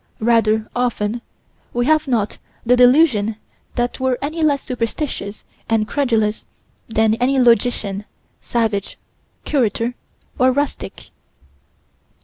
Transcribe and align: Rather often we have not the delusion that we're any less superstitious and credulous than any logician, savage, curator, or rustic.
Rather 0.19 0.67
often 0.75 1.21
we 1.73 1.85
have 1.85 2.07
not 2.07 2.39
the 2.65 2.75
delusion 2.75 3.35
that 3.75 3.99
we're 3.99 4.17
any 4.19 4.41
less 4.41 4.63
superstitious 4.63 5.43
and 5.69 5.87
credulous 5.87 6.43
than 6.89 7.13
any 7.19 7.37
logician, 7.39 8.05
savage, 8.41 8.97
curator, 9.45 9.93
or 10.39 10.51
rustic. 10.51 11.11